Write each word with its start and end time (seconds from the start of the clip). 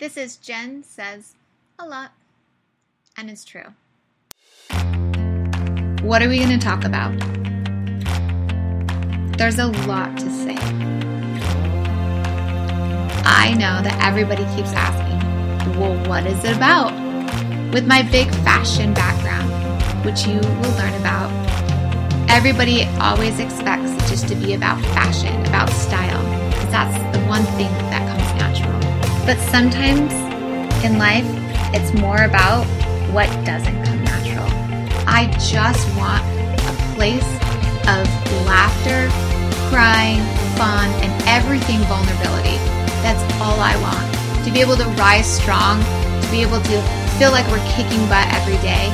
This 0.00 0.16
is 0.16 0.38
Jen 0.38 0.82
Says 0.82 1.34
a 1.78 1.86
Lot, 1.86 2.12
and 3.18 3.28
it's 3.28 3.44
true. 3.44 3.74
What 6.00 6.22
are 6.22 6.28
we 6.30 6.38
going 6.38 6.58
to 6.58 6.58
talk 6.58 6.84
about? 6.86 7.12
There's 9.36 9.58
a 9.58 9.66
lot 9.66 10.16
to 10.16 10.30
say. 10.30 10.56
I 13.26 13.52
know 13.52 13.82
that 13.82 13.98
everybody 14.02 14.44
keeps 14.56 14.72
asking, 14.72 15.78
well, 15.78 15.94
what 16.08 16.24
is 16.24 16.42
it 16.44 16.56
about? 16.56 16.94
With 17.74 17.86
my 17.86 18.00
big 18.00 18.30
fashion 18.36 18.94
background, 18.94 19.52
which 20.06 20.26
you 20.26 20.36
will 20.36 20.76
learn 20.78 20.94
about, 20.94 21.30
everybody 22.30 22.84
always 23.02 23.38
expects 23.38 23.90
it 23.90 24.08
just 24.08 24.28
to 24.28 24.34
be 24.34 24.54
about 24.54 24.80
fashion, 24.94 25.38
about 25.44 25.68
style, 25.68 26.24
because 26.48 26.70
that's 26.70 27.18
the 27.18 27.22
one 27.26 27.44
thing. 27.58 27.89
But 29.30 29.38
sometimes 29.54 30.10
in 30.82 30.98
life, 30.98 31.22
it's 31.70 31.94
more 31.94 32.26
about 32.26 32.66
what 33.14 33.30
doesn't 33.46 33.78
come 33.86 34.02
natural. 34.02 34.50
I 35.06 35.30
just 35.38 35.86
want 35.94 36.26
a 36.66 36.74
place 36.98 37.30
of 37.86 38.10
laughter, 38.42 39.06
crying, 39.70 40.18
fun, 40.58 40.90
and 41.06 41.14
everything 41.30 41.78
vulnerability. 41.86 42.58
That's 43.06 43.22
all 43.38 43.54
I 43.62 43.78
want. 43.78 44.02
To 44.46 44.50
be 44.50 44.58
able 44.58 44.74
to 44.82 44.88
rise 44.98 45.30
strong, 45.30 45.78
to 45.78 46.28
be 46.34 46.42
able 46.42 46.58
to 46.58 46.76
feel 47.14 47.30
like 47.30 47.46
we're 47.54 47.62
kicking 47.78 48.02
butt 48.10 48.26
every 48.34 48.58
day. 48.66 48.90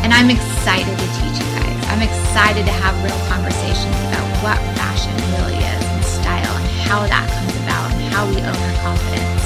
And 0.00 0.16
I'm 0.16 0.32
excited 0.32 0.88
to 0.88 1.06
teach 1.20 1.36
you 1.36 1.48
guys. 1.52 1.76
I'm 1.92 2.00
excited 2.00 2.64
to 2.64 2.72
have 2.80 2.96
real 3.04 3.20
conversations 3.28 3.92
about 4.08 4.24
what 4.40 4.56
fashion 4.80 5.12
really 5.36 5.60
is 5.60 5.84
and 5.84 6.02
style 6.02 6.56
and 6.56 6.68
how 6.88 7.04
that 7.04 7.28
comes 7.28 7.53
how 8.14 8.24
we 8.30 8.38
own 8.38 8.46
our 8.46 8.76
confidence 8.82 9.44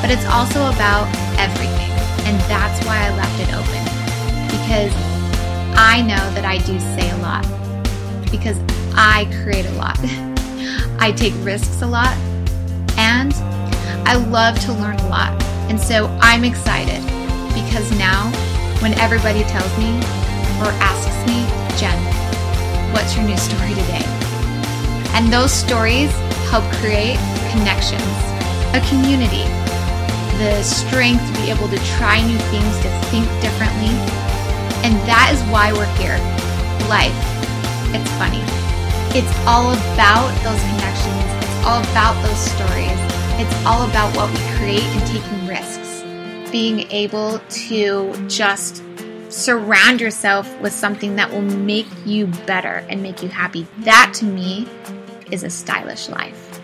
but 0.00 0.10
it's 0.10 0.24
also 0.26 0.66
about 0.72 1.06
everything. 1.38 1.92
And 2.24 2.40
that's 2.48 2.84
why 2.86 3.06
I 3.06 3.10
left 3.16 3.38
it 3.38 3.52
open. 3.52 3.84
Because 4.48 4.92
I 5.76 6.00
know 6.00 6.24
that 6.34 6.44
I 6.44 6.58
do 6.58 6.80
say 6.96 7.10
a 7.10 7.16
lot. 7.18 7.44
Because 8.30 8.58
I 8.96 9.28
create 9.42 9.66
a 9.66 9.72
lot. 9.72 9.98
I 10.98 11.12
take 11.12 11.34
risks 11.44 11.82
a 11.82 11.86
lot. 11.86 12.16
And 12.96 13.34
I 14.08 14.16
love 14.16 14.58
to 14.60 14.72
learn 14.72 14.96
a 14.96 15.08
lot. 15.08 15.30
And 15.68 15.78
so 15.78 16.06
I'm 16.20 16.44
excited 16.44 17.04
because 17.52 17.90
now 17.98 18.32
when 18.80 18.98
everybody 18.98 19.42
tells 19.44 19.70
me 19.78 19.94
or 20.64 20.72
asks 20.80 21.14
me, 21.28 21.44
Jen, 21.76 22.00
what's 22.92 23.14
your 23.14 23.24
new 23.26 23.36
story 23.36 23.70
today? 23.70 24.04
And 25.12 25.30
those 25.30 25.52
stories 25.52 26.10
help 26.48 26.64
create 26.80 27.18
connections, 27.50 28.02
a 28.74 28.80
community, 28.88 29.44
the 30.38 30.62
strength 30.62 31.20
to 31.26 31.42
be 31.42 31.50
able 31.50 31.68
to 31.68 31.78
try 31.98 32.24
new 32.24 32.38
things, 32.48 32.72
to 32.80 32.88
think 33.10 33.26
differently. 33.42 33.92
And 34.82 34.96
that 35.04 35.30
is 35.34 35.42
why 35.52 35.72
we're 35.72 35.90
here. 35.98 36.16
Life. 36.88 37.12
It's 37.92 38.10
funny. 38.16 38.42
It's 39.12 39.34
all 39.46 39.72
about 39.72 40.30
those 40.42 40.60
connections. 40.70 41.44
It's 41.44 41.66
all 41.66 41.82
about 41.92 42.14
those 42.22 42.38
stories. 42.38 42.98
It's 43.42 43.66
all 43.66 43.88
about 43.88 44.16
what 44.16 44.30
we 44.30 44.38
create 44.56 44.82
and 44.82 45.06
taking 45.06 45.46
risks. 45.46 46.02
Being 46.50 46.90
able 46.90 47.38
to 47.38 48.28
just 48.28 48.82
surround 49.28 50.00
yourself 50.00 50.60
with 50.60 50.72
something 50.72 51.16
that 51.16 51.30
will 51.30 51.42
make 51.42 51.86
you 52.04 52.26
better 52.46 52.84
and 52.88 53.02
make 53.02 53.22
you 53.22 53.28
happy. 53.28 53.66
That 53.80 54.12
to 54.16 54.24
me 54.24 54.68
is 55.30 55.44
a 55.44 55.50
stylish 55.50 56.08
life. 56.08 56.59